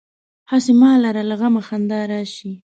هسې 0.51 0.73
ما 0.81 0.91
لره 1.03 1.23
له 1.29 1.35
غمه 1.39 1.61
خندا 1.67 1.99
راشي. 2.11 2.51